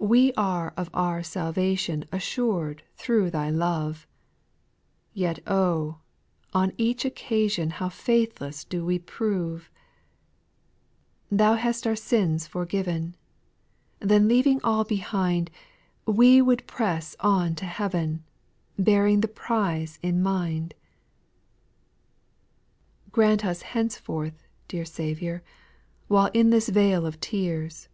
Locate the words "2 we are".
0.00-0.74